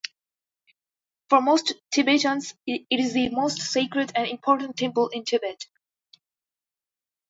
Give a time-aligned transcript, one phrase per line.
[1.29, 5.67] For most Tibetans it is the most sacred and important temple in Tibet.